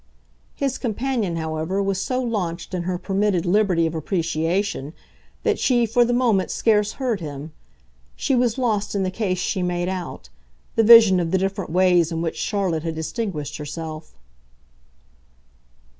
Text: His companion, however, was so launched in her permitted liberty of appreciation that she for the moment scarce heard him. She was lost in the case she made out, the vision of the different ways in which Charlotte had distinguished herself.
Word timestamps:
His 0.55 0.79
companion, 0.79 1.35
however, 1.35 1.79
was 1.79 2.01
so 2.01 2.19
launched 2.19 2.73
in 2.73 2.81
her 2.81 2.97
permitted 2.97 3.45
liberty 3.45 3.85
of 3.85 3.93
appreciation 3.93 4.93
that 5.43 5.59
she 5.59 5.85
for 5.85 6.03
the 6.03 6.11
moment 6.11 6.49
scarce 6.49 6.93
heard 6.93 7.19
him. 7.19 7.51
She 8.15 8.33
was 8.33 8.57
lost 8.57 8.95
in 8.95 9.03
the 9.03 9.11
case 9.11 9.37
she 9.37 9.61
made 9.61 9.89
out, 9.89 10.29
the 10.75 10.83
vision 10.83 11.19
of 11.19 11.29
the 11.29 11.37
different 11.37 11.69
ways 11.69 12.11
in 12.11 12.19
which 12.23 12.37
Charlotte 12.39 12.81
had 12.81 12.95
distinguished 12.95 13.57
herself. 13.57 14.15